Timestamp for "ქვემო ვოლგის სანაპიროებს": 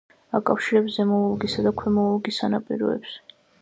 1.83-3.19